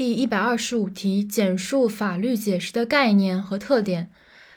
[0.00, 4.10] 第一百二十五题，简述法律解释的概念和特点。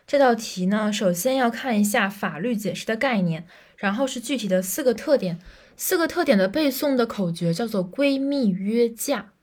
[0.07, 3.45] 这道题呢，首先要看一下法律解释的概念，
[3.75, 5.41] 然后是具体的四个特点。
[5.75, 9.33] 四个特点的背诵的口诀叫做“闺蜜约架”。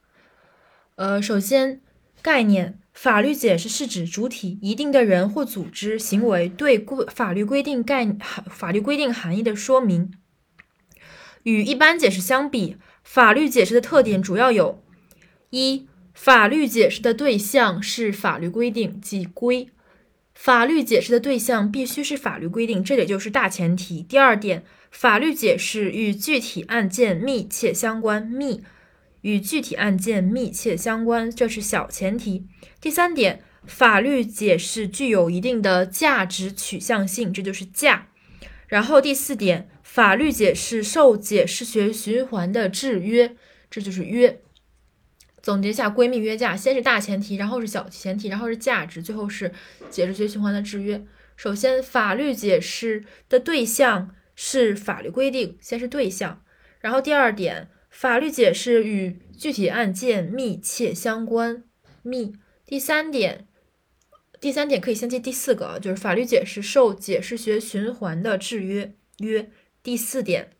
[0.97, 1.79] 呃，首先
[2.23, 8.11] 概念，法律解释是指主体一定的人或组织行为对规法律规定概
[8.49, 10.11] 法律规定含义的说明。
[11.43, 14.81] 与一般解释相比，法律解释的特点主要有：
[15.51, 15.87] 一、
[16.23, 19.69] 法律解释的对象是法律规定，即规。
[20.35, 24.03] 法律解释的对象必须是法律规定，这也就是大前提。
[24.03, 28.61] 第二点，法律解释与具体案件密切相关，密
[29.21, 32.45] 与具体案件密切相关，这是小前提。
[32.79, 38.09] 第三点，法律解释具有一定的价值取向性，这就是价。
[38.67, 43.35] 然后第四点，法律解释受解释学循环的制约，
[43.71, 44.39] 这就是约。
[45.41, 49.51] 总结一下，闺蜜约架，先是大前提，然后是小前提，然后是价值，最后是
[49.89, 51.03] 解释学循环的制约。
[51.35, 56.43] 首先，法律解释的对象是法律规定，先是对象。
[56.79, 61.63] 然后第二点，法律解释与具体案件密切相关，
[62.03, 62.35] 密。
[62.65, 63.47] 第三点，
[64.39, 69.49] 第三点可以先记第四个，就是法律解释受解释学循环的制约，约。
[69.81, 70.51] 第四点。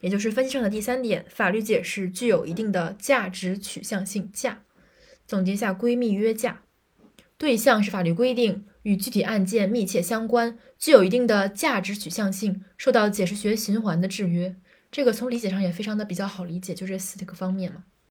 [0.00, 4.30] 也就是分析上的第三点，法律解释具有一定的价值取向性。
[4.32, 4.62] 价，
[5.26, 6.62] 总结一下，闺蜜约架，
[7.38, 14.56] 对象是法律规定，与具体案件密切相关，具有一定的价值取向性，受到解释学循环的制约。
[14.90, 17.84] 这个从理解上也非常的比较好理解，就这四个方面嘛。